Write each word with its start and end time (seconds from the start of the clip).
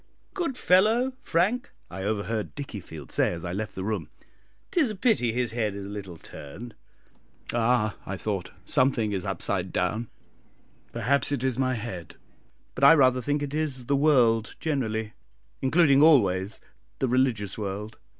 "Good 0.33 0.57
fellow, 0.57 1.13
Frank!" 1.21 1.69
I 1.91 2.01
overheard 2.01 2.55
Dickiefield 2.55 3.11
say, 3.11 3.33
as 3.33 3.45
I 3.45 3.53
left 3.53 3.75
the 3.75 3.83
room; 3.83 4.09
"it 4.71 4.77
is 4.79 4.89
a 4.89 4.95
pity 4.95 5.31
his 5.31 5.51
head 5.51 5.75
is 5.75 5.85
a 5.85 5.89
little 5.89 6.17
turned!" 6.17 6.73
"Ah," 7.53 7.97
I 8.03 8.17
thought, 8.17 8.49
"something 8.65 9.11
is 9.11 9.27
upside 9.27 9.71
down; 9.71 10.09
perhaps 10.91 11.31
it 11.31 11.43
is 11.43 11.59
my 11.59 11.75
head, 11.75 12.15
but 12.73 12.83
I 12.83 12.95
rather 12.95 13.21
think 13.21 13.43
it 13.43 13.53
is 13.53 13.85
the 13.85 13.95
world 13.95 14.55
generally, 14.59 15.13
including 15.61 16.01
always 16.01 16.59
the 16.97 17.07
religious 17.07 17.55
world. 17.59 17.99